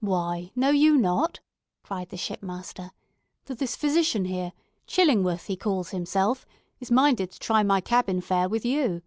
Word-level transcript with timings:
"Why, 0.00 0.52
know 0.54 0.68
you 0.68 0.98
not," 0.98 1.40
cried 1.82 2.10
the 2.10 2.18
shipmaster, 2.18 2.90
"that 3.46 3.56
this 3.56 3.74
physician 3.74 4.26
here—Chillingworth 4.26 5.44
he 5.46 5.56
calls 5.56 5.92
himself—is 5.92 6.90
minded 6.90 7.30
to 7.30 7.38
try 7.38 7.62
my 7.62 7.80
cabin 7.80 8.20
fare 8.20 8.50
with 8.50 8.66
you? 8.66 9.00